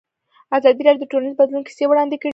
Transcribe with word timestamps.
ازادي 0.57 0.81
راډیو 0.83 1.01
د 1.03 1.09
ټولنیز 1.11 1.35
بدلون 1.39 1.63
کیسې 1.67 1.83
وړاندې 1.87 2.17
کړي. 2.21 2.29